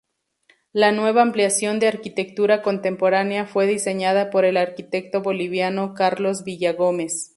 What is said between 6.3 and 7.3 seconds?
Villagómez.